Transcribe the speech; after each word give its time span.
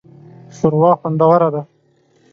شوروا 0.55 0.91
خوندوره 0.99 1.49
ده 1.53 1.61